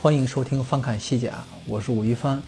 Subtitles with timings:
[0.00, 1.32] 欢迎收听翻看西甲，
[1.66, 2.40] 我是武一帆。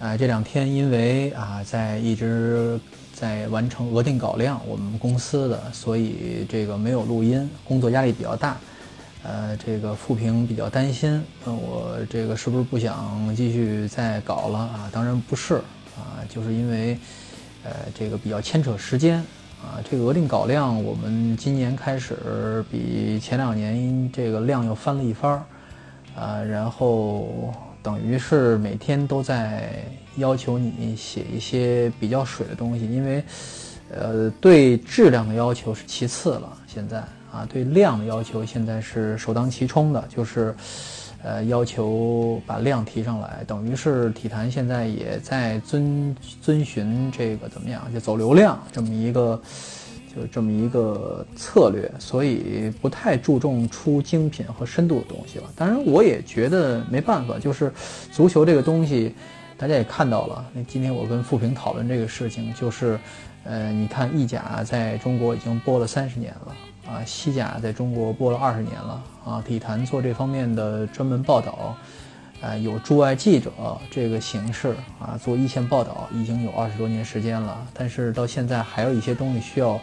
[0.00, 2.80] 啊，这两天因为啊，在一直
[3.12, 8.56] 在完成额定稿量，我们公司的，所以这个没有录音，工作压力比较大。
[9.22, 14.90] 呃，这个复评比较担心，问我这个是不是不想继续再搞了啊？
[14.92, 15.54] 当然不是
[15.96, 16.98] 啊，就是因为
[17.62, 19.18] 呃，这个比较牵扯时间
[19.62, 19.78] 啊。
[19.88, 25.44] 这个额定稿量，我们今年开始比前两年这个量又翻了一番儿。
[26.16, 29.70] 啊，然后等于是每天都在
[30.16, 33.24] 要求你写一些比较水的东西，因为，
[33.90, 36.56] 呃，对质量的要求是其次了。
[36.66, 36.98] 现在
[37.32, 40.54] 啊，对量的要求现在是首当其冲的，就是，
[41.22, 43.42] 呃，要求把量提上来。
[43.46, 49.40] 等于是体坛现在也在遵遵循这个怎么样，就走流量这么一个。
[50.14, 55.44] 就这么一个策略，所以不太注重出精品和深度的东西了。
[55.56, 57.72] 当然，我也觉得没办法，就是
[58.12, 59.14] 足球这个东西，
[59.56, 60.44] 大家也看到了。
[60.52, 62.98] 那今天我跟富平讨论这个事情，就是，
[63.44, 71.76] 呃，你看意甲在中国已经播了三十年了啊，西甲在中国播了二十年了啊，体坛做这方面的专门报道。
[72.44, 73.50] 呃，有驻外记者
[73.90, 79.80] 这个形式啊，做一线报道已经有二十多年时间了，但是到现在还有一些东西需要，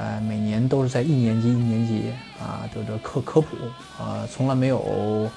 [0.00, 3.56] 呃，每年都是在一年级一年级啊，就这科科普
[3.96, 5.30] 啊，从来没有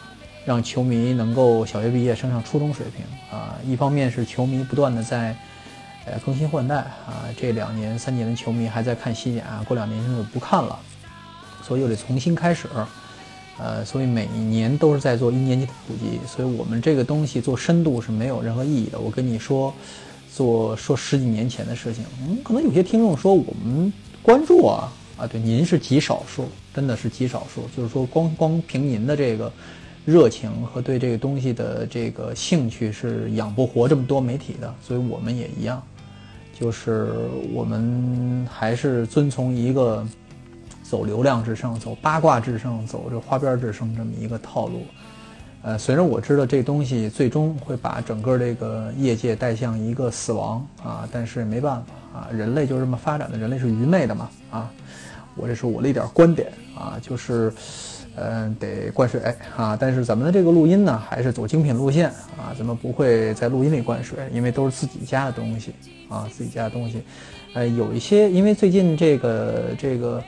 [0.46, 3.06] 让球迷能够小学毕业升上初中水平
[3.38, 3.54] 啊。
[3.64, 5.36] 一方面是球迷不断的在
[6.08, 10.80] 呃更新换代啊，这两年三年的球迷还在看西甲，过两年就不看了，
[11.62, 12.68] 所以又得重新开始。
[13.60, 19.00] 呃，所以每一年都是在做一年级的普及，所以我们这个东西做深度是没有任何意义的。
[19.00, 19.74] 我跟你说，
[20.32, 23.92] 做说十几年前的事情，嗯，可能有些听众说我们
[24.22, 27.64] 关注啊啊，对，您是极少数，真的是极少数。
[27.76, 29.52] 就是说，光 光凭您的这个
[30.06, 34.72] 热情和对这个东西的这个兴趣，是养不活这么多媒体的。
[34.86, 35.82] 所以我们也一样，
[36.60, 37.12] 就是
[37.52, 40.06] 我们还是遵从一个。
[40.90, 44.86] 走流量制胜，走八卦制胜，走这花边制胜这么一个套路，
[45.62, 54.72] 呃，虽然我知道这东西最终会把整个这个业界带向一个死亡啊，但是没办法啊，人类就这么发展的，人类是愚昧的嘛啊，
[55.36, 57.52] 我这是我的一点观点啊，就是，
[58.16, 59.22] 嗯，得灌水
[59.58, 65.74] 啊，但是咱们的这个录音呢，还是走精品路线啊，咱们不会在录音里灌水，因为都是自己家的东西
[66.08, 67.02] 啊，自己家的东西，
[67.56, 70.24] 呃，有一些因为最近这个这个。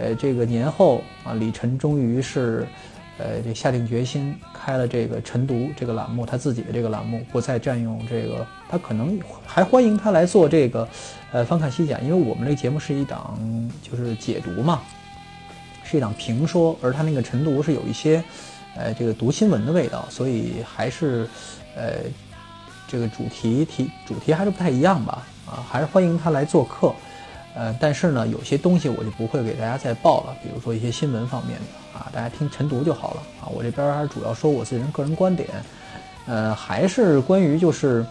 [0.00, 2.64] 呃，这个年后啊，李晨终于是，
[3.18, 10.88] 呃，这下定决心开了这个晨读这个栏目，他自己的这个栏目不再占用这个，他可能还欢迎他来做这个，
[11.32, 13.36] 呃，翻看西甲，因为我们这个节目是一档
[13.82, 14.82] 就是解读嘛，
[15.82, 18.22] 是一档评说，而他那个晨读是有一些，
[18.76, 21.28] 呃，这个读新闻的味道，所以还是，
[21.74, 21.94] 呃，
[22.86, 26.94] 这个主题题主题还是不太一样吧，啊，还是欢迎他来做客。
[27.58, 33.50] 呃，但是呢，有些东西我就不会给大家再报了，比如说一些新闻方面的啊，大家听晨读就好了啊。
[33.52, 35.48] 我这边还主要说我自己个人观点，
[36.28, 38.06] 呃，还是关于就是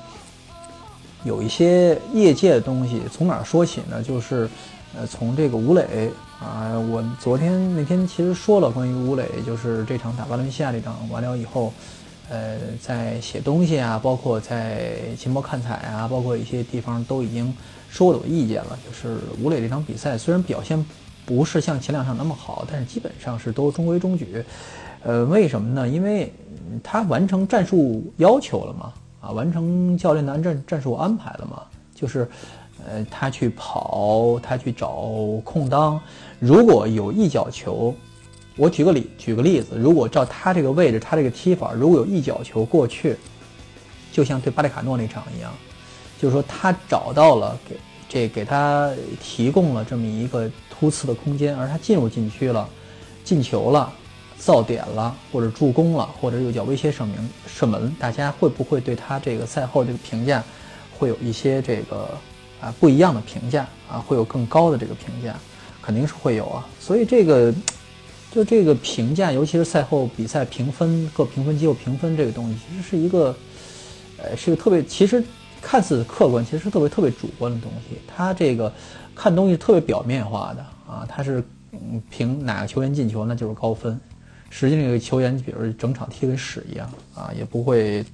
[1.24, 4.04] 有一些业界的东西，从哪儿说起呢？
[4.04, 4.50] 就是
[4.98, 11.72] 呃，从这个吴磊啊，我昨天那天其实说了关于吴磊，就是这场打巴伦西亚这场完了以后，
[12.28, 17.56] 呃，在写东西啊，包括在秦博看彩啊，包括一些地方都已经。
[17.98, 20.86] 说我的意见了，就是吴磊这场比赛虽然表现
[21.26, 24.46] 不是像前两场那么好，但是基本上是都中规中矩。
[25.02, 25.88] 呃，为什么呢？
[25.90, 26.32] 因为
[26.84, 31.64] 他完成战术要求了嘛，啊，完成教练的战战术安排了嘛，
[31.96, 32.30] 就是
[32.88, 34.92] 呃，他去跑，他去找
[35.44, 36.00] 空当。
[36.38, 37.96] 如果有一脚球，
[38.58, 43.16] 我举个例，举个例子，如果照他这个位置，他这个踢法，如果有一脚球过去，
[44.12, 45.52] 就像对巴列卡诺那场一样。
[46.20, 47.76] 就是说，他找到了给
[48.10, 52.68] 这给他提供了这么一个突刺的空间，而他进入禁区了，
[53.24, 53.92] 进球了，
[54.38, 60.44] 造点了，或者助攻了，或者又叫威胁射门射门，大家会不会对他这个赛后这个评价
[60.98, 62.18] 会有一些这个
[62.62, 64.00] 啊不一样的评价啊？
[64.00, 65.36] 会有更高的这个评价，
[65.82, 66.68] 肯定是会有啊。
[66.80, 67.54] 所以这个
[68.32, 73.36] 就这个评价，尤其是赛后比赛评分各评分机构评分这个东西，其实是一个。
[74.20, 75.24] 呃，是个特别其实
[75.62, 77.98] 看似客观，其实特别特别主观的东西。
[78.08, 78.72] 他这个
[79.16, 80.62] 看东西特别表面化的
[80.92, 84.00] 啊，他是嗯凭哪个球员进球那就是高分，
[84.50, 88.06] 实际那个球员比如整场踢跟屎一样啊，也不会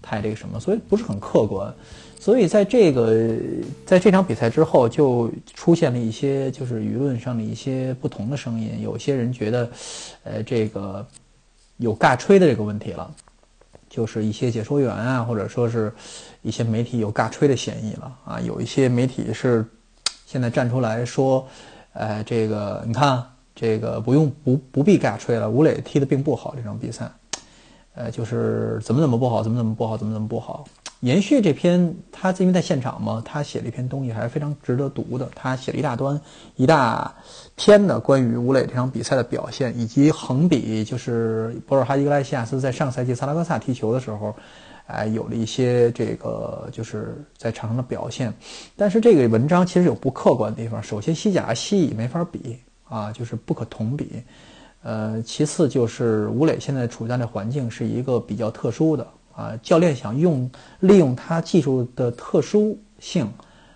[0.00, 1.72] 太这个什么，所以不是很客观。
[2.18, 3.36] 所以在这个
[3.84, 8.80] 在这场比赛之后，就出现了一些就是舆论上的一些不同的声音。
[8.80, 9.70] 有些人觉得，
[10.24, 11.06] 呃，这个
[11.76, 13.14] 有尬吹的这个问题了，
[13.96, 15.90] 就是一些解说员啊，或者说是
[16.42, 18.38] 一些媒体有尬吹的嫌疑了啊。
[18.42, 19.64] 有一些媒体是
[20.26, 21.48] 现在站出来说，
[21.94, 27.10] 呃，这个你看，这个不用不不必尬吹了，吴磊踢的并不好这场比赛，
[27.94, 30.66] 呃，就是怎么怎么不好，怎么怎么不好，怎么怎么不好。
[31.00, 35.28] 延续这篇，他因为在现场嘛，他写了一篇东西，还是非常值得读的。
[35.34, 36.18] 他写了一大段、
[36.56, 37.14] 一大
[37.54, 44.34] 篇的关于吴磊这场比赛的表现，以及横比就是博尔哈伊格莱西亚斯在上赛季萨拉戈萨踢球的时候，
[44.86, 48.32] 哎，有了一些这个就是在场上的表现。
[48.74, 50.82] 但是这个文章其实有不客观的地方。
[50.82, 52.58] 首先，西甲、西乙没法比
[52.88, 54.22] 啊，就是不可同比。
[54.82, 59.06] 呃，其次就是吴磊现在处在的环境是一个比较特殊的。
[59.36, 60.50] 啊，教练想用
[60.80, 63.30] 利用他技术的特殊性，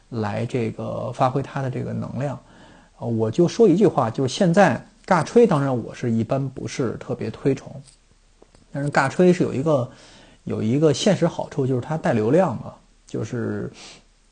[0.09, 2.35] 来这个发挥他的这个能量。
[2.97, 7.71] 啊，我就说一句话，就是现在尬吹，当然我是一般不是特别推崇，
[8.73, 9.91] 但是尬吹是有一个
[10.45, 12.75] 有一个现实好处，就是它带流量嘛，
[13.07, 13.71] 就是。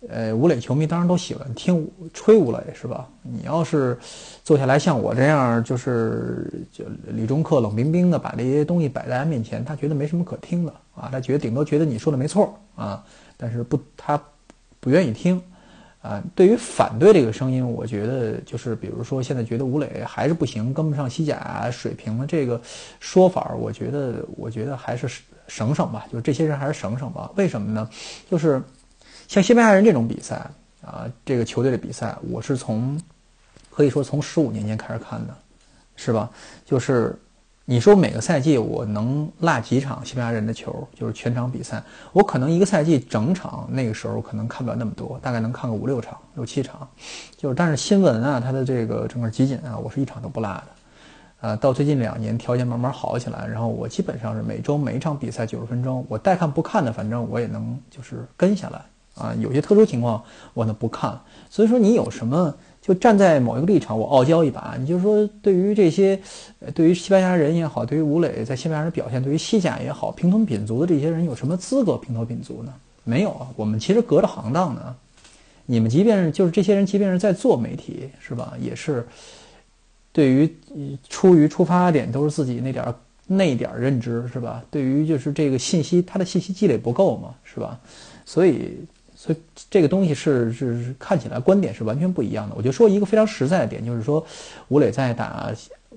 [0.08, 3.08] 呃，吴磊球迷当然都喜欢听吹吴磊，是吧？
[3.22, 3.98] 你要是
[4.44, 13.04] 坐下来像我这样，就是就李中克冷冰冰的把这些东西摆在他面前，他觉得没什么可听的啊，他觉得顶多觉得你说的没错啊，
[13.36, 14.20] 但是不，他
[14.78, 15.42] 不愿意听
[16.00, 16.22] 啊。
[16.36, 22.60] 对于反对这个声音，我觉得就是比如说现在觉得吴磊还是不行，跟不上西甲水平的这个
[23.00, 25.08] 说法，我觉得我觉得还是
[25.48, 27.28] 省省吧，就这些人还是省省吧。
[27.34, 27.90] 为什么呢？
[28.30, 28.62] 就是。
[29.28, 30.50] 像西班牙人这种比赛
[30.82, 32.98] 啊，这个球队的比赛，我是从
[33.70, 35.36] 可以说从十五年前开始看的，
[35.96, 36.30] 是吧？
[36.64, 37.14] 就是
[37.66, 41.82] 你说每个赛季我能落几场西班牙人的球，就是全场比赛，
[42.14, 46.88] 我可能一个赛季整场那个时候可能看不了那么多，大概能看个五六场、六七场。
[47.36, 50.64] 就是但是新闻啊，它的这个整个集锦啊，我是一场都不落的。
[51.40, 58.80] 呃，到最近两年条件慢慢好起来，然后我基本上是每周每一场比赛九十分钟，我带看不看的，反正我也能就是跟下来。
[59.18, 60.22] 啊，有些特殊情况
[60.54, 61.18] 我呢不看，
[61.50, 64.76] 所以说你有什么就站在某一个立场，我傲娇一把。
[64.78, 66.18] 你就说对于这些，
[66.74, 72.72] 对于西班牙人也好，对于吴磊在西班牙人的表现，对于西甲也好，平头品足的这些人有什么资格平头品足呢？
[73.04, 74.96] 没有啊，我们其实隔着行当呢。
[75.66, 78.54] 你们即便是就是这些人，即便是在做媒体，是吧？
[78.58, 79.06] 也是
[80.12, 80.56] 对于
[81.10, 82.94] 出于出发点都是自己那点儿
[83.26, 84.64] 那点儿认知，是吧？
[84.70, 87.78] 对于就是这个信息，他的信息积累不够嘛，是吧？
[88.24, 88.78] 所以。
[89.20, 89.38] 所以
[89.68, 92.54] 这个东西是是看起来观点是完全不一样的。
[92.56, 94.24] 我就说一个非常实在的点，就是说
[94.68, 95.50] 吴磊在打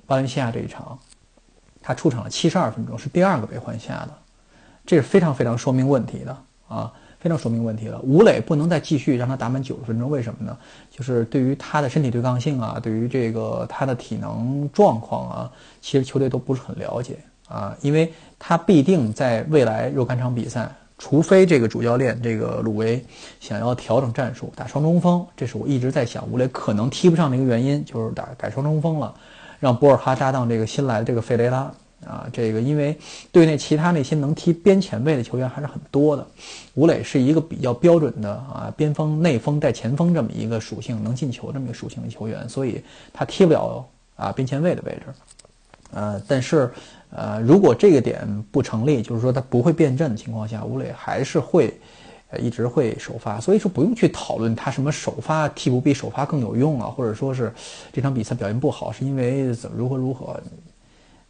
[0.07, 0.97] 巴伦西亚这一场，
[1.83, 4.09] 他出场了七十二分钟，是第二个被换下的，
[4.87, 6.35] 这是非常非常说明问题的
[6.67, 7.99] 啊，非常说明问题的。
[7.99, 10.57] 吴磊不能再继续让他打满九十分钟，为什么呢？
[10.89, 20.67] 就是对于他的身体对抗性啊，对于这个他的体能状况啊，其实球队都不是很了解啊，因为他必定在未来若干场比赛。
[21.01, 23.03] 除非这个主教练这个鲁维
[23.39, 29.11] 想要调整战术，打双中锋，这是我一直在想，吴磊可能踢不上的一个原因，就是打改双中锋了，
[29.59, 31.71] 让博尔哈搭档这个新来的这个费雷拉。
[32.05, 32.97] 啊，这个因为
[33.31, 36.25] 队内其他那些能踢边前卫的球员还是很多的，
[36.73, 45.13] 吴磊是一个比较标准的啊边锋、内锋带前锋这么一个属性，能进球这么一个属性的球员，所以他踢不了啊边前卫的位置，
[45.93, 46.71] 呃，但是。
[47.13, 51.77] 呃，如果这个点不成立，就是说他不会变阵的情况下，吴磊还是会，
[52.29, 53.37] 呃，一直会首发。
[53.37, 57.53] 所以说不用去讨论他什么首发替补比首发更有用啊，或者说是
[57.91, 60.39] 这场比赛表现不好是因为怎如何如何，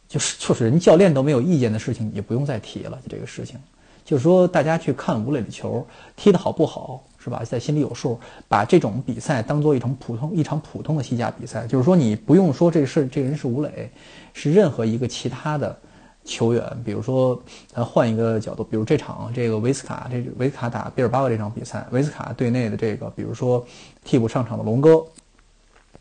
[0.06, 2.96] 就是就是人教练都没有意见的事情，也不用再提了。
[3.02, 3.58] 就这个事情，
[4.04, 7.42] 就是说大家去看吴磊的球踢得好不好，是吧？
[7.44, 13.90] 在心里有数，把这种比赛当做一场普通一场普通的西甲比赛，就是说你不用说这是这人是吴磊。
[14.32, 15.76] 是任何一个其他的
[16.24, 23.66] 球员，比如说，咱换一个角度，比如这场这个维斯卡，这维斯卡打毕尔巴鄂这场比赛，维斯卡队内的这个，比如说
[24.04, 25.04] 替补上场的龙哥，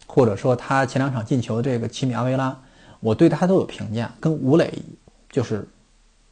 [0.05, 2.55] 或者说他前两场进球的这个奇米阿维拉，
[2.99, 4.71] 我对他都有评价，跟吴磊
[5.31, 5.67] 就是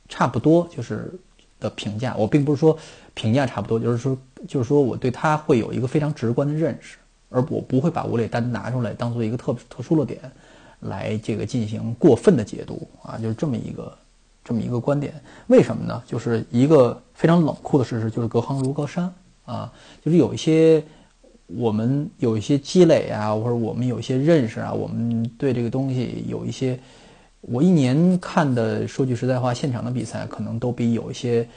[0.08, 1.12] 差不多，就是
[1.60, 2.16] 的评价。
[2.16, 2.78] 我并不是说
[3.16, 4.16] 评价差不多，就是说
[4.48, 6.98] 就是说我对他会有一个非常直观的认识，
[7.30, 10.20] 而我不会把吴磊单拿出来当做一个特特殊的点。
[10.82, 13.98] 来这个进行过分的解读啊，就是这么一个
[14.44, 15.14] 这么一个观点。
[15.48, 16.02] 为什么呢？
[16.06, 19.14] 就是一个非常冷酷的事实，就是隔行如隔山
[19.46, 19.72] 啊，
[20.04, 20.84] 就是有一些
[21.48, 26.80] 我们有一些积累啊，或者我们有一些认识啊，我们对这个东西有一些。
[27.42, 31.48] 我一年看的，说句实在话，现场的比赛可能都比有一些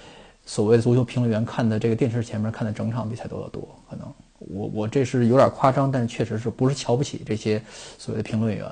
[0.46, 3.68] 所谓足球评论员看的这个电视前面看的整场比赛都要多。
[3.90, 4.06] 可能
[4.38, 7.60] 我我这是有点夸张，但是确实是不是瞧不起这些
[7.98, 8.64] 所谓的评论员，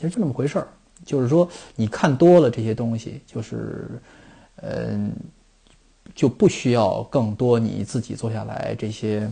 [0.00, 0.68] 其实就那么回事儿。
[1.04, 4.00] 就是说，你看多了这些东西，就是
[4.62, 5.12] 嗯，
[6.14, 9.30] 就不需要更多你自己坐下来这些。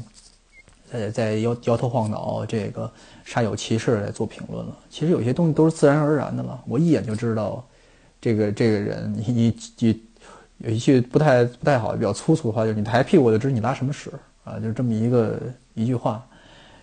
[0.91, 2.91] 在在摇摇头晃脑，这个
[3.27, 4.75] 煞有其事来做评论了。
[4.89, 7.63] 其实有些东西都是自然而然的了，我一眼就知道，
[8.19, 10.03] 这个这个人，你你你
[10.57, 14.11] 有一句不太不太好、比较粗俗的话，就是你抬屁股我就知你拉什么屎
[14.45, 15.39] 啊，就这么一个
[15.75, 16.27] 一句话。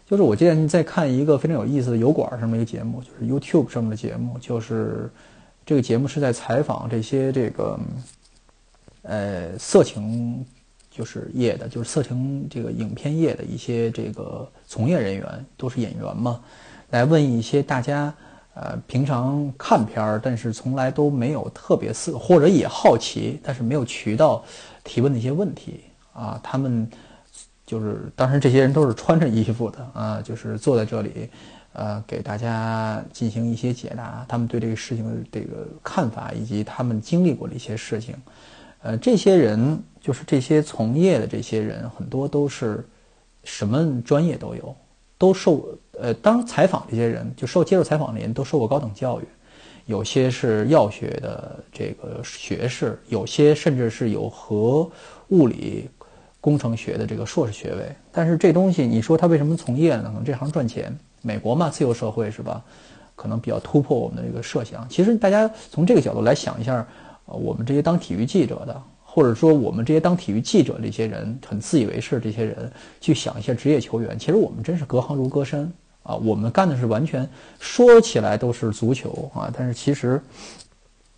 [0.10, 5.10] 就是我今天在看一个非常有意思的油管上面一个节目，就是 YouTube 上面的节目，就是
[5.66, 7.80] 这个节目是在采访这些这个
[9.04, 10.46] 呃色情。
[10.98, 16.40] 就是业的，就是色情这个影片业的一些这个从业人员，都是演员嘛，
[16.92, 18.14] 来问一些大家
[18.54, 24.42] 呃平常看片儿，但是从来都没有特别色或者也好奇，但是没有渠道
[24.86, 25.82] 提问的一些问题
[26.14, 26.40] 啊。
[26.42, 26.90] 他们
[27.66, 31.30] 就是当时这些人都是穿着衣服的啊，就是坐在这里，
[31.74, 38.16] 呃，给大家进行一些解答，他们对这个事情的这个看法以及他们经历过的一些事情。
[38.84, 42.88] 呃，这些人就是这些从业的这些人，很多都是
[43.44, 44.76] 什么专业都有，
[45.18, 45.68] 都受
[46.00, 49.24] 呃，当采访这些人就受接受采访的人都受过高等教育，
[49.88, 54.88] 有些是药学的这个学士，有些甚至是有核
[55.30, 55.90] 物理
[56.46, 57.96] 工程学的这个硕士学位。
[58.12, 60.04] 但是这东西，你说他为什么从业呢？
[60.06, 62.64] 可能这行赚钱，美国嘛，自由社会是吧？
[63.16, 64.88] 可能比较突破我们的这个设想。
[64.88, 66.86] 其实大家从这个角度来想一下。
[67.28, 72.72] 啊，我们这些当体育记者的，或者说我们这些当体育记者这些人，很自以为是这些人，
[73.02, 75.68] 去想一些职业球员，其实我们真是隔行如隔山
[76.04, 76.14] 啊！
[76.18, 77.28] 我们干的是完全
[77.60, 80.22] 说起来都是足球啊，但是其实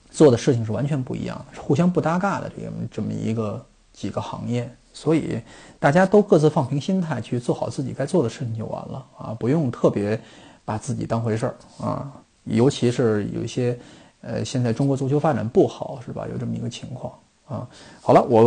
[0.10, 5.40] 做的事情是完全不一样，是互相不搭嘎的这个这么一个几个行业，所以
[5.78, 10.20] 大家都各自放平心态去做好自己该做的事情就完了啊，不用特别
[10.66, 12.12] 把自己当回事儿啊，
[12.46, 13.78] 尤其是有一些。
[14.22, 16.28] 呃，现在中国足球发展不好，是吧？
[16.30, 17.14] 有这么一个情况
[17.48, 17.66] 啊。
[18.02, 18.44] 好了，我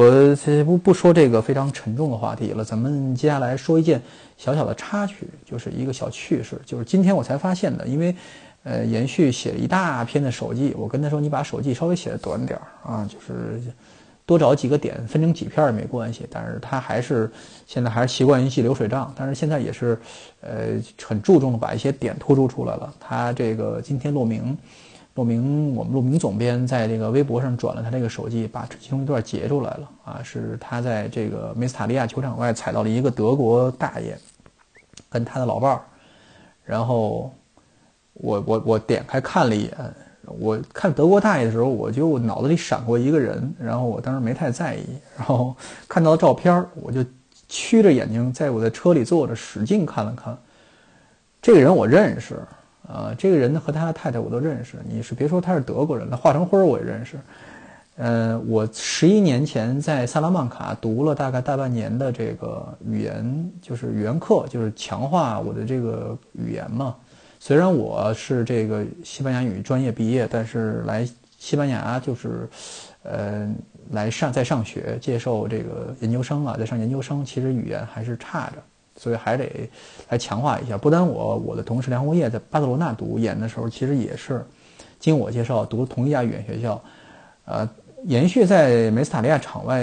[0.64, 4.02] 不不说这个非常沉重的话题了，咱们接下来说一件
[4.37, 7.87] 小小的插曲，就是一个小趣事，就是今天我才发现的。
[7.87, 8.14] 因为，
[8.64, 13.62] 呃，延续写了一大篇的手记，我跟他说，你把手记稍微写的短点儿啊，就是
[14.30, 16.25] 多找几个点，分成几片也没关系。
[16.30, 17.28] 但是他还是
[17.66, 19.99] 现在还是习惯于记流水账，但是现在也是，
[20.40, 22.94] 呃，很注重的把一些点突出出来了。
[23.00, 24.56] 他这个今天落名。
[25.16, 34.16] 陆明，我们陆明总编在这个微博上转了他这个手机，把其中一段截出来了啊，是他在这个梅斯塔利亚球场外踩到了一个德国大爷，
[35.10, 35.82] 跟他的老伴儿，
[36.64, 37.34] 然后
[38.14, 39.76] 我我我点开看了一眼，
[40.38, 44.84] 我看德国大爷的时候，我就脑子里闪过一个人，然后我当时没太在意，
[45.16, 45.56] 然后
[45.88, 47.04] 看到照片我就
[47.49, 50.37] 曲着眼睛在我的车里坐着使劲看了看，
[51.42, 52.38] 这个人我认识。
[52.88, 54.76] 啊，这个人呢和他的太太我都认识。
[54.84, 57.20] 你是别说他是德国人，那华成辉我也认识。
[57.99, 66.96] 呃，我十一年前在萨拉曼卡读了大概大半年的这个语言，就是语言课，就是强化我的这个语言嘛。
[67.42, 72.47] 虽然我是这个西班牙语专业毕业，但是来西班牙就是，
[73.02, 73.50] 呃，
[73.92, 78.56] 来上在上学，接受这个研究生啊，在上研究生，其实语言还是差着。
[78.97, 79.49] 所以还得
[80.11, 80.76] 来强化一下。
[80.76, 84.44] 不单我，我的同事梁红叶在巴塞罗那读研的时候，其实也是
[84.99, 86.78] 经我介绍读同一家语言学校。
[87.47, 87.66] 呃，
[88.04, 89.82] 延续在梅斯塔利亚场外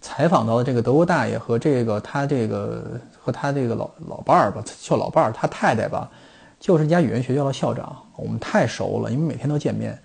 [0.00, 6.10] 采访到的这个德国大爷和这个他这个和他这个老老伴儿吧，叫老伴儿，他太太吧，
[6.58, 7.96] 就是一家语言学校的校长。
[8.16, 9.98] 我们太熟了，因为每天都见面。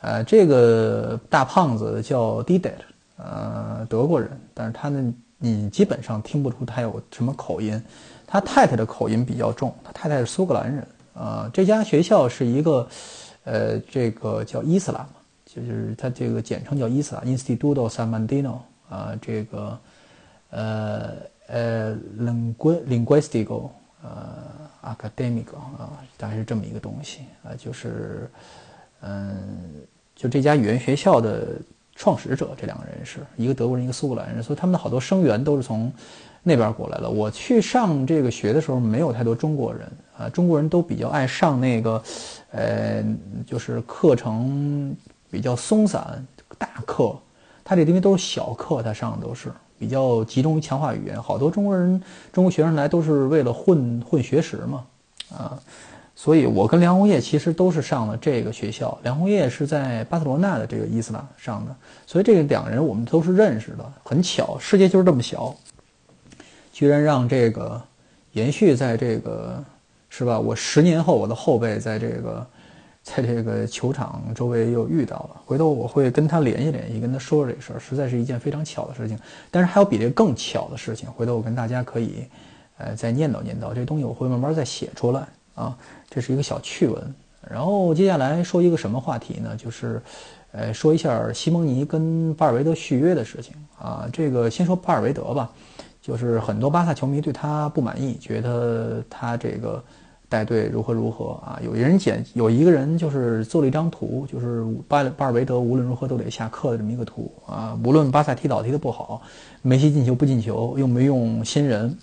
[0.00, 2.84] 呃，这个大胖子叫 d i d e t
[3.16, 5.14] 呃，德国人，但是他呢。
[5.40, 7.80] 你基本上听不出他有什么口音，
[8.26, 11.48] 他太太的口音比较重，他太太是苏格兰人呃。
[11.52, 12.88] 这家学校是一个，
[13.44, 15.06] 呃，这个叫伊斯兰，
[15.46, 18.56] 就是他这个简称叫伊斯兰 Instituto San Mandino
[18.88, 19.78] 啊，这个，
[20.50, 21.12] 呃
[21.48, 23.70] 呃，linguistico
[24.02, 24.34] 呃
[24.82, 28.30] ，academic 啊，大概是这么一个东西啊，就是，
[29.00, 29.38] 嗯，
[30.14, 31.46] 就这家语言学校的。
[32.00, 35.92] 创始者这两个人是一个德国人，一个苏格兰人，所以他们的好多生源都是从
[36.44, 37.10] 那边过来的。
[37.10, 42.00] 我去上这个学的时候，没有太多中国人啊，中国人都比较爱上那个，
[42.52, 43.04] 呃，
[43.44, 44.94] 就是课程
[45.28, 46.24] 比较松散，
[46.56, 47.18] 大课，
[47.68, 51.22] 他这因为都是小课，他上的都是比较集中于强化语言。
[51.22, 54.84] 好多中国人、中国学生来都是为了混混学识嘛，
[55.30, 55.60] 啊，
[56.16, 58.98] 所以我跟梁红叶其实都是上了这个学校。
[59.02, 63.92] 梁红叶是在巴塞罗那的这个伊斯兰上的，所以这个两人我们都是认识的。
[64.02, 65.54] 很巧，世界就是这么小，
[66.72, 67.78] 居然让这个
[68.32, 69.62] 延续在这个。
[70.10, 70.40] 是吧？
[70.40, 72.44] 我十年后，我的后辈在这个，
[73.02, 75.40] 在这个球场周围又遇到了。
[75.44, 79.18] 回头我会跟他联系联系，跟他说说这事儿，实在是一件非常巧的事情。
[79.50, 82.24] 但是还有比这更巧的事情，回头我跟大家可以，
[82.76, 83.72] 呃，再念叨念叨。
[83.72, 85.76] 这东西我会慢慢再写出来啊。
[86.10, 87.14] 这是一个小趣闻。
[87.48, 89.56] 然后接下来说一个什么话题呢？
[89.56, 90.02] 就是，
[90.52, 94.08] 呃，说一下西蒙尼跟巴尔维德续约的事情啊。
[94.12, 95.50] 这个先说巴尔维德吧。
[96.00, 99.82] 就是很多巴萨球迷对他不满意，觉得他这个
[100.28, 101.58] 带队如何如何啊？
[101.64, 107.78] 有一人剪，有一个人就是做了一张图，就是巴巴尔韦德无论如何都得下课的这么一个图啊。
[107.84, 109.22] 无论巴萨踢倒踢得不好，
[109.62, 111.96] 梅西进球不进球，用没用新人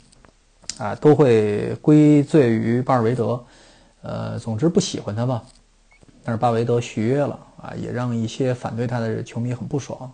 [0.77, 3.43] 啊，都会归罪于巴尔韦德。
[4.01, 5.43] 呃，总之不喜欢他吧。
[6.23, 10.11] 但是巴尔韦德续约了啊，也让一些反对他的球迷很不爽。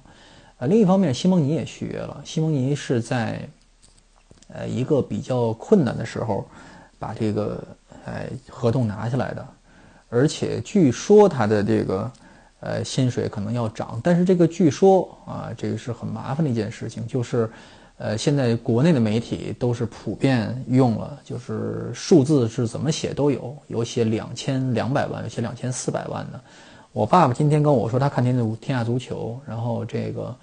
[0.58, 2.22] 啊，另一方面，西蒙尼也续约了。
[2.26, 3.48] 西蒙尼是在。
[4.54, 6.46] 呃，一个比较困难的时候，
[7.00, 7.64] 把这个
[8.06, 9.48] 呃合同拿下来的，
[10.10, 12.12] 而且据说他的这个
[12.60, 17.50] 呃薪水可能要涨，但是这个据说啊，这个是很麻烦的一件事情，就是
[17.98, 26.42] 呃现在国内的媒体都是普遍用了，就是数字是怎么写都有，有写两千两百万，有写两千四百万的。
[26.92, 30.36] 我爸爸今天跟我说，他看天天下足球，然后这个。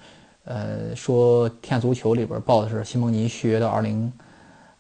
[0.45, 4.11] 呃，说天下足球里边报的是西蒙尼续约到二零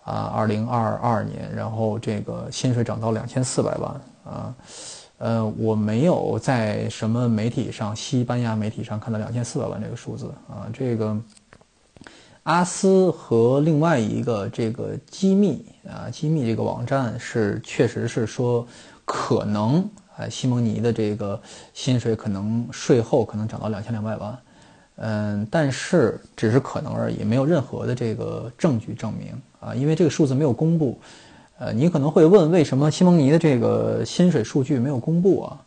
[0.08, 4.54] 啊二零二二年，然后这个薪水涨到两千四百万啊，
[5.18, 10.66] 呃，我没有在什么媒体上，西班牙媒体上看到两千四百万这个数字啊。
[10.72, 11.14] 这个
[12.44, 18.66] 阿斯和另外一个这个机密啊，机密这个网站是确实是说
[19.04, 21.38] 可能啊，西蒙尼的这个
[21.74, 24.38] 薪水可能税后可能涨到两千两百万。
[25.00, 30.98] 嗯，但是只是可能而已，没有任何的这个证据证明啊，因为这个数字没有公布。
[31.58, 35.64] 呃，你可能会问，为什么西蒙尼的这个薪水数据没有公布啊？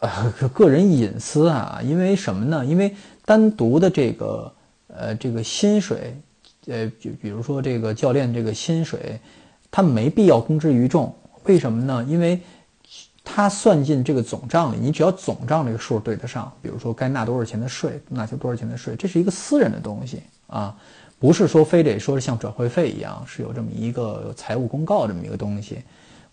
[0.00, 2.64] 呃，个人隐私啊，因为什么呢？
[2.64, 2.94] 因为
[3.24, 4.52] 单独的这个
[4.88, 6.14] 呃这个薪水，
[6.66, 9.18] 呃，就比如说这个教练这个薪水，
[9.70, 11.14] 他没必要公之于众。
[11.44, 12.04] 为什么呢？
[12.08, 12.40] 因为。
[13.30, 20.74] 他算进这个总账里，你只要总账这个数对得上，比如说该纳多少钱的税，纳就多少钱的税，这是一个私人的东西啊，
[21.18, 25.78] 不是说非得说是像转会费一样是有这么一个财务公告这么一个东西，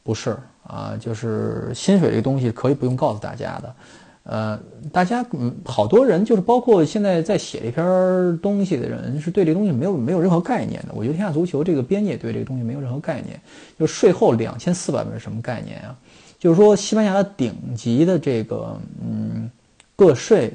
[0.03, 3.75] 不是啊，就是薪水这个东西可以不用告诉大家的，
[4.23, 4.59] 呃，
[4.91, 10.89] 大家嗯，好多人就是包括现在在写这篇东西的人是对这东西没有没有任何概念的。
[10.93, 13.39] 我觉得天下足球这个编辑对这个东西没有任何概念，
[13.79, 15.95] 就税后两千四百万是什么概念啊？
[16.37, 19.49] 就是说，西班牙的顶级的这个嗯
[19.95, 20.53] 个税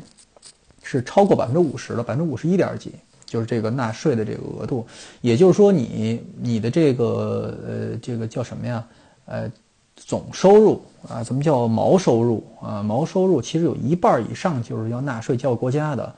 [0.84, 2.92] 是超过百分之五十的，百分之五十一点几，
[3.30, 4.84] 就是这个纳税的这个额度。
[5.20, 8.84] 也就是说，你你的这个呃这个叫什么呀？
[9.26, 9.48] 呃，
[9.94, 12.82] 总收入啊，怎么叫毛收入啊？
[12.82, 16.12] 毛收入其实有一半以上就是要纳税交国家的。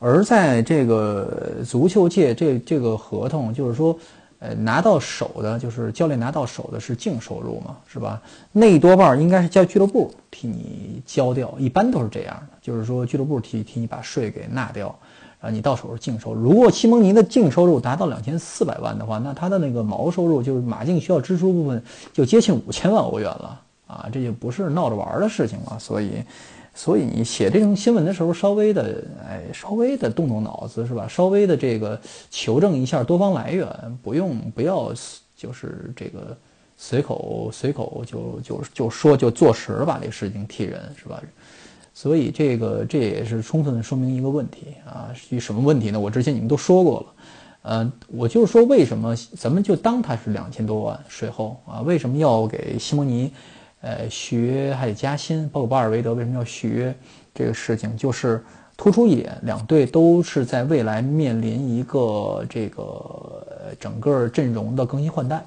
[0.00, 3.96] 而在这个足球界，这这个合同就是说。
[4.38, 8.20] 呃，拿到手的就是教练拿到手的是净收入嘛，是吧？
[8.52, 14.94] 那一多半应该是叫俱乐部替你交掉，一般都是这样的，就是说俱乐部替替你把税给纳掉，
[15.50, 16.42] 你到手是净收入。
[16.42, 21.82] 如果西蒙尼的净收入达到两千四百万的话，那他的那个毛收入就是马竞需要支出部分
[22.12, 26.10] 就接近五千万欧元了啊，这就不是闹着玩的事情了，所以。
[26.78, 31.08] 所以你写这种新闻的时候，稍微的，哎，稍微的动动脑子是吧？
[31.08, 31.98] 稍微的这个
[32.30, 33.66] 求证一下多方来源，
[34.02, 34.92] 不用不要
[35.34, 36.36] 就是这个
[36.76, 41.18] 随口随口就就就说就坐实把这个事情替人是吧？
[41.96, 45.98] 所以这个这也是充分的说明一个问题啊，是什么问题呢？
[45.98, 47.06] 我之前你们都说过了，
[47.62, 51.80] 呃，我就是说为什么咱们就当它是两千多万税后啊？
[51.80, 53.32] 为什么要给西蒙尼？
[53.80, 56.94] 呃，续约还得加薪，包括巴尔韦德为什么要续约？
[57.34, 58.44] 这个事情就是
[58.76, 65.42] 突出一点，两队都是在未来面临一个这个整个阵容的更新换代，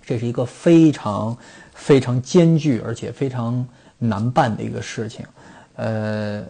[0.00, 1.36] 这是一个非常
[1.74, 3.66] 非常艰巨而且非常
[3.98, 5.26] 难办的一个事情。
[5.82, 6.44] 呃，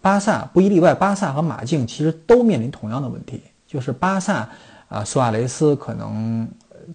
[0.00, 4.48] 巴萨不一例外，巴萨和马竞其实都面临同样的问题，就是巴萨
[4.88, 6.48] 啊，苏亚雷斯可能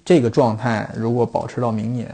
[0.04, 2.10] 这个状态如果保持到明年。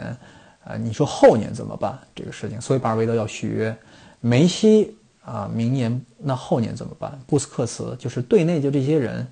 [0.67, 2.59] 啊，你说后年怎么办这个事情？
[2.59, 3.73] 所以巴尔韦德要续约，
[4.19, 7.17] 梅西啊，明年那后年怎么办？
[7.25, 9.25] 布斯克茨就是队内就这些人，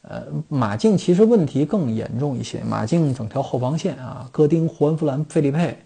[0.00, 2.62] 呃，马竞其实问题更严重一些。
[2.64, 5.76] 马竞整条后防线啊，戈丁、胡恩弗兰、费利佩，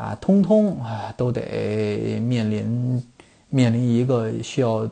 [0.00, 3.02] 啊，通通啊都得面临
[3.50, 4.88] 面临一个需要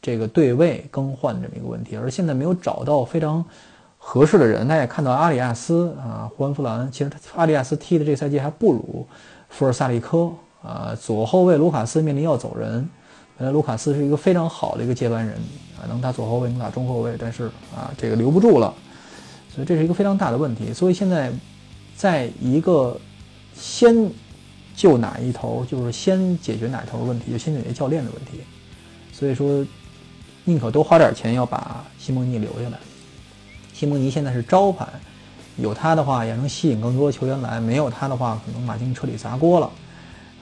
[0.00, 3.44] 这个对位更换这么一个问题，而现在没有找到非常
[3.98, 4.68] 合适的人。
[4.68, 9.04] 大家也看到阿里亚斯啊，胡安弗兰，其实他阿里亚斯踢的这个赛季还不如
[9.48, 10.30] 福尔萨利科
[10.62, 12.88] 啊，左后卫卢卡斯面临要走人。
[13.36, 15.34] 本来卢卡斯是一个非常好的一个接班人
[15.76, 18.72] 啊，能打左后卫，能打中后卫，但是啊，这个留不住了，
[19.52, 20.72] 所以这是一个非常大的问题。
[20.72, 21.32] 所以现在，
[21.96, 22.96] 在一个
[23.62, 24.10] 先
[24.74, 28.40] 救哪一头，就是先解决哪头问题，就先解决教练的问题。
[29.12, 29.64] 所以说，
[30.44, 32.78] 宁可多花点钱要把西蒙尼留下来。
[33.72, 34.84] 西蒙尼现在是招牌，
[35.58, 39.70] 有他的话也能吸引更多球员来，没有他的话，可能马竞彻底砸锅了。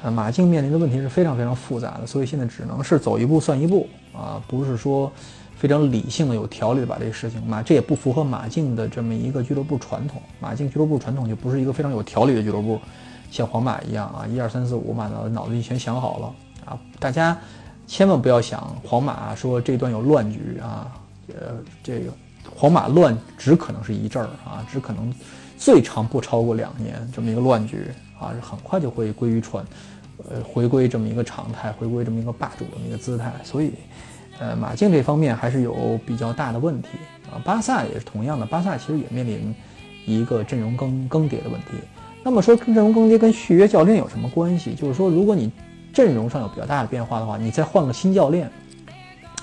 [0.02, 5.12] 呃，马竞面临的问题是非常非常复杂的，所以现在只能是走一步算一步啊，不是说
[5.56, 10.22] 非常理性的、有条理的把这个事情马，这也不符合马竞的这么一个俱乐部传统。
[10.40, 12.80] 马竞俱乐部传统就不是一个非常有条理的俱乐部，
[13.30, 16.34] 像皇马一样啊，一二三四五，马脑脑子一全想好了
[16.66, 16.78] 啊。
[16.98, 17.36] 大家
[17.86, 20.92] 千万不要想皇马说这段有乱局啊，
[21.28, 22.12] 呃，这个
[22.54, 25.12] 皇马乱只可能是一阵儿啊，只可能
[25.56, 27.86] 最长不超过两年这么一个乱局
[28.18, 29.64] 啊，很快就会归于传。
[30.28, 33.72] 呃，回归这么一个常态，回归这么一个霸主的一个姿态，所以，
[34.38, 36.88] 呃，马竞这方面还是有比较大的问题
[37.32, 37.40] 啊。
[37.42, 39.54] 巴萨也是同样的，巴萨其实也面临
[40.04, 41.68] 一个阵容更更迭的问题。
[42.22, 44.74] 那么说阵容更迭跟续约教练有什么关系？
[44.74, 45.50] 就是说，如果你
[45.92, 48.50] 阵容上有比较大的变化的话，你再换个新教练，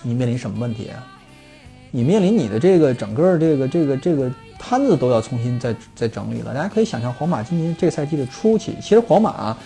[0.04, 1.06] 你面临什么问题啊？
[1.92, 6.54] 你面临你的这个整个这个这个这个摊子都要重新再再整理了。
[6.54, 9.58] 大家可以想象，皇马今年这个赛季的初期，其实皇马。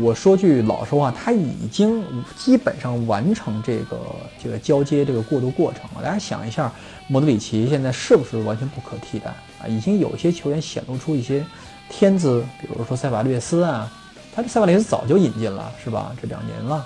[0.00, 2.04] 我说句老实话，他已经
[2.36, 3.98] 基本上完成这个
[4.40, 6.02] 这个交接这个过渡过程了。
[6.02, 6.72] 大家想一下，
[7.08, 9.66] 莫德里奇现在是不是完全不可替代啊？
[9.66, 11.44] 已经有些球员显露出一些
[11.92, 13.92] 天资，比如说塞瓦略斯啊，
[14.34, 16.16] 他这塞瓦略斯早就引进了，是吧？
[16.20, 16.76] 这两年了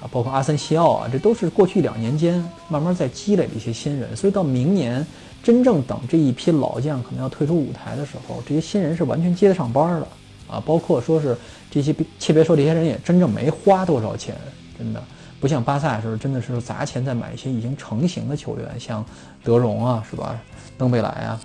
[0.00, 4.14] 啊，包括阿森西奥啊，这都是过去两年间慢慢在积累的一些新人。
[4.14, 5.04] 所以到明年
[5.42, 10.06] 真正等这一批老将可能要退出舞台的时候，这些新人是完全接得上班的。
[10.46, 11.34] 啊，包括说是
[11.70, 14.36] 这些，且别说这些人也真正没花多少钱，
[14.78, 15.02] 真的
[15.40, 19.02] 不像巴萨时候，真的是砸钱在买一些已经成型的球员，像
[19.42, 20.38] 德容啊，是吧？
[20.76, 21.40] 登贝莱啊，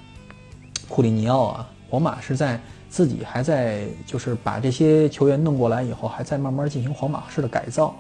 [0.90, 2.60] 库里尼奥啊，皇马是在
[2.90, 7.96] 自己还在就是把这些球员弄过来以后，还在慢慢进行皇马式的改造，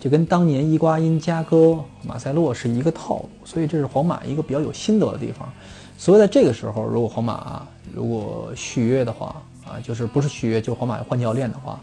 [0.00, 5.48] 就跟当年伊瓜因、加戈、马塞洛是一个套路，所以这是皇马一个比较有心得的地方。
[5.98, 11.78] 所以在这个时候，如果皇马如果续约的话，啊，就是不是续约，就皇马换教练的话，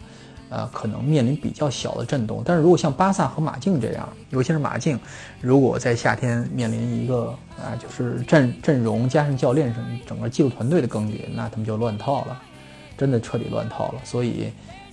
[0.49, 2.41] 呃，可能面临比较小的震动。
[2.43, 4.99] 但是如果像巴萨和马竞这样，尤其是马竞，
[5.41, 12.41] 如果在夏天面临一个啊，就是阵阵容加上教练整整个技术团队的更迭，那他们就乱套了，
[12.97, 14.01] 真的彻底乱套了。
[14.03, 14.51] 所以，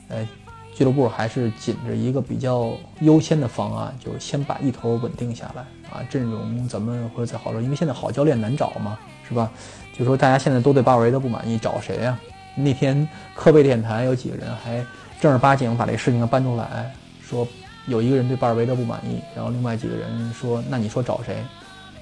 [0.09, 0.29] 呃，
[0.75, 7.63] 俱乐部还是紧着一个比较优先的方案，就先把一头稳定下来啊，阵容怎么会再好说？
[7.63, 9.51] 因为现在好教练难找嘛，是吧？
[9.97, 12.19] 就说大家现在都对巴尔韦德不满意，找谁呀？
[12.55, 14.85] 那天科贝电台有几个人还
[15.21, 16.93] 正儿八经把这事情搬出来，
[17.27, 17.47] 说
[17.87, 21.37] 有一个人对巴尔韦德不满意，然后另外几个人说，那你说找谁？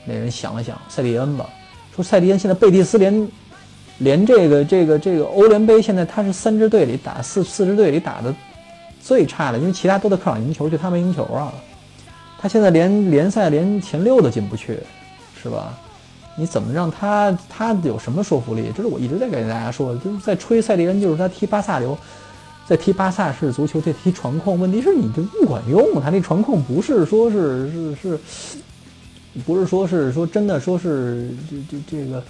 [0.04, 1.48] 那人想了想，塞蒂恩吧。
[1.94, 3.28] 说塞蒂恩现在贝蒂斯连
[3.98, 8.34] 连这个这个这个欧联杯现在他是三支队里打四四支队里打的
[9.00, 11.52] 最差的，因为其他都在客场赢球，就他没赢球啊。
[12.38, 14.80] 他现在连联赛连前六都进不去，
[15.40, 15.72] 是吧？
[16.36, 18.72] 你怎么让他他有什么说服力？
[18.76, 21.96] 这是我一直在给大家说的，就是在吹塞利恩，就是他踢巴萨流，
[22.66, 24.58] 在踢巴萨式足球，在踢传控。
[24.58, 28.18] 问题是你这不管用，他那传控不是说是是是，
[29.44, 32.24] 不是说是说真的说是这这这个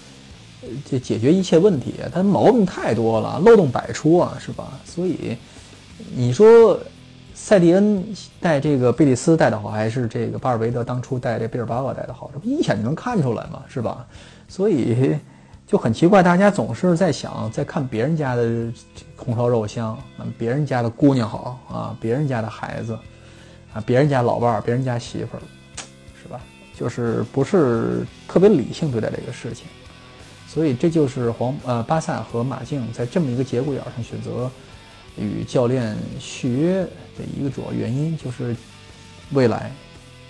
[0.88, 4.78] 这解决一切问题，他毛病太多了，漏洞百出啊，是吧？
[4.84, 5.36] 所以
[6.14, 6.78] 你说。
[7.36, 8.02] 塞蒂恩
[8.40, 12.30] 带这个贝蒂斯带的好，还是这个巴尔韦德当初带这贝尔巴鄂带的好？
[12.32, 14.06] 这不一眼就能看出来嘛，是吧？
[14.46, 15.16] 所以
[15.66, 18.72] 就很奇怪，大家总是在想，在看别人家的
[19.16, 19.98] 红烧肉香，
[20.38, 22.98] 别人家的姑娘好啊，别人家的孩子
[23.72, 25.42] 啊，别人家老伴儿，别人家媳妇儿，
[26.22, 26.40] 是吧？
[26.78, 29.66] 就是不是特别理性对待这个事情，
[30.46, 34.50] 所以这就是皇呃巴萨和马竞在这么一个节骨眼上选择。
[35.16, 38.56] 与教练续约的一个主要原因就是，
[39.30, 39.70] 未来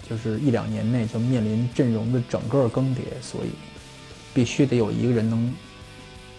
[0.07, 3.49] 就是一两年内就面临阵容的整个更迭，所以
[4.35, 5.55] 必须得有一个人能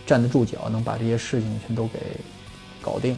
[0.06, 2.00] 站得住脚，能把这些事情全都给
[2.82, 3.18] 搞定。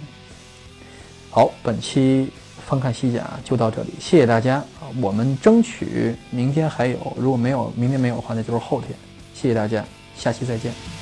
[1.29, 2.29] 好，本期
[2.65, 4.63] 翻看西甲就到这里，谢谢大家。
[5.01, 8.91] 我们争取明天还有，如果没有明天没有的话，那就是后天。
[9.33, 9.83] 谢谢大家，
[10.15, 10.96] 下期再见。